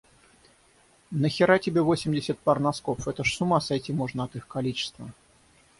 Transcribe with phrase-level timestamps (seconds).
[1.11, 3.07] Нахера тебе восемьдесят пар носков?
[3.07, 5.13] Это ж с ума сойти можно от их количества!